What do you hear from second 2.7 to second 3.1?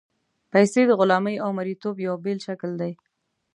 دی.